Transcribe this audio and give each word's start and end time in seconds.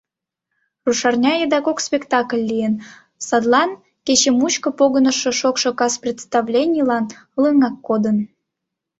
Рушарня 0.85 1.33
еда 1.45 1.59
кок 1.65 1.77
спектакль 1.87 2.43
лийын, 2.49 2.73
садлан 3.27 3.69
кече 4.05 4.31
мучко 4.39 4.69
погынышо 4.79 5.31
шокшо 5.39 5.69
кас 5.79 5.93
представленийланат 6.03 7.07
лыҥак 7.41 7.75
кодын. 7.87 8.17